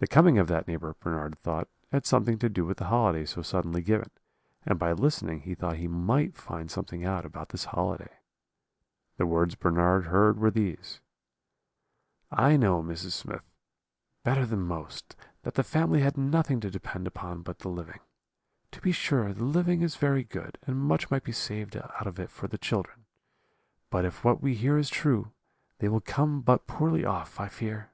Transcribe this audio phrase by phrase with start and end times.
[0.00, 3.40] The coming of that neighbour, Bernard thought, had something to do with the holiday so
[3.40, 4.10] suddenly given,
[4.66, 8.12] and by listening he thought he might find something out about this holiday.
[9.16, 10.98] "The words Bernard heard were these:
[12.32, 13.12] "'I know, Mrs.
[13.12, 13.44] Smith,
[14.24, 15.14] better than most,
[15.44, 18.00] that the family had nothing to depend upon but the living.
[18.72, 22.18] To be sure, the living is very good, and much might be saved out of
[22.18, 23.04] it for the children,
[23.88, 25.30] but if what we hear is true
[25.78, 27.90] they will come but poorly off, I fear.'